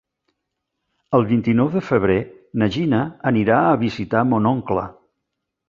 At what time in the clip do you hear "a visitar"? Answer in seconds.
3.75-4.27